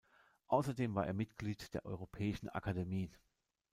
[0.47, 3.11] Außerdem war er Mitglied der Europäischen Akademie.